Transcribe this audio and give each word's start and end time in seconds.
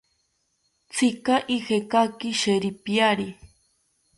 ¿Tzika 0.93 1.35
ijekaki 1.55 2.29
sheripiari? 2.39 3.27